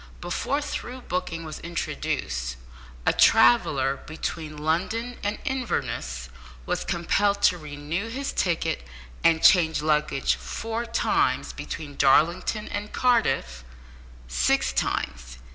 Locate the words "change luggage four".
9.43-10.87